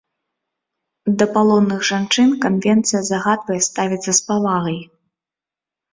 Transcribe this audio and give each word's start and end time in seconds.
Да 1.19 1.25
палонных 1.35 1.79
жанчын 1.91 2.29
канвенцыя 2.45 3.01
загадвае 3.13 3.61
ставіцца 3.69 4.11
з 4.21 4.29
павагай. 4.31 4.79